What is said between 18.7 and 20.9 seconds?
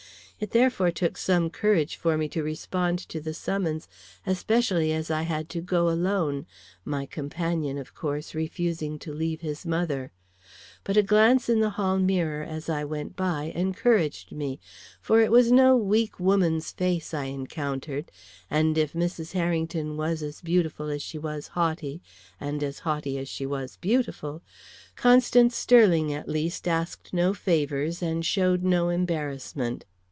if Mrs. Harrington was as beautiful